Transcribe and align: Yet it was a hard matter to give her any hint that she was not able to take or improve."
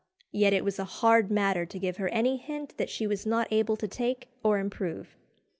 Yet 0.31 0.51
it 0.51 0.65
was 0.65 0.79
a 0.79 0.83
hard 0.83 1.29
matter 1.29 1.63
to 1.63 1.77
give 1.77 1.97
her 1.97 2.09
any 2.09 2.37
hint 2.37 2.75
that 2.77 2.89
she 2.89 3.05
was 3.05 3.27
not 3.27 3.53
able 3.53 3.77
to 3.77 3.87
take 3.87 4.29
or 4.41 4.57
improve." 4.57 5.15